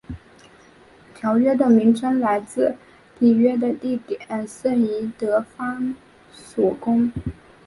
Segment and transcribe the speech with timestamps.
[1.13, 2.75] 条约的名称来自
[3.19, 5.93] 缔约的地点圣伊德方
[6.33, 7.11] 索宫。